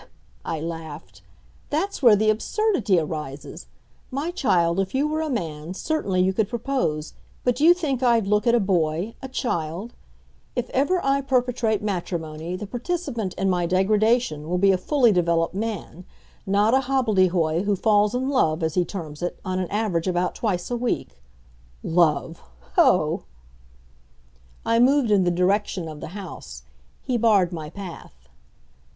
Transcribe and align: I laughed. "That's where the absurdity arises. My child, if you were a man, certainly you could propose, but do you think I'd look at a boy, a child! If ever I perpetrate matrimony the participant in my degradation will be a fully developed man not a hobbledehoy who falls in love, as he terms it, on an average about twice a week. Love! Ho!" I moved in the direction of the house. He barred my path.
I 0.43 0.59
laughed. 0.59 1.21
"That's 1.69 2.01
where 2.01 2.15
the 2.15 2.31
absurdity 2.31 2.97
arises. 2.97 3.67
My 4.09 4.31
child, 4.31 4.79
if 4.79 4.95
you 4.95 5.07
were 5.07 5.21
a 5.21 5.29
man, 5.29 5.75
certainly 5.75 6.21
you 6.23 6.33
could 6.33 6.49
propose, 6.49 7.13
but 7.43 7.57
do 7.57 7.63
you 7.63 7.75
think 7.75 8.01
I'd 8.01 8.25
look 8.25 8.47
at 8.47 8.55
a 8.55 8.59
boy, 8.59 9.13
a 9.21 9.27
child! 9.27 9.93
If 10.55 10.71
ever 10.71 11.05
I 11.05 11.21
perpetrate 11.21 11.83
matrimony 11.83 12.55
the 12.55 12.65
participant 12.65 13.35
in 13.35 13.47
my 13.47 13.67
degradation 13.67 14.49
will 14.49 14.57
be 14.57 14.71
a 14.71 14.75
fully 14.79 15.11
developed 15.11 15.53
man 15.53 16.05
not 16.47 16.73
a 16.73 16.79
hobbledehoy 16.89 17.61
who 17.65 17.75
falls 17.75 18.15
in 18.15 18.27
love, 18.27 18.63
as 18.63 18.73
he 18.73 18.83
terms 18.83 19.21
it, 19.21 19.39
on 19.45 19.59
an 19.59 19.69
average 19.69 20.07
about 20.07 20.33
twice 20.33 20.71
a 20.71 20.75
week. 20.75 21.21
Love! 21.83 22.41
Ho!" 22.75 23.25
I 24.65 24.79
moved 24.79 25.11
in 25.11 25.25
the 25.25 25.29
direction 25.29 25.87
of 25.87 25.99
the 25.99 26.07
house. 26.17 26.63
He 27.03 27.17
barred 27.19 27.53
my 27.53 27.69
path. 27.69 28.29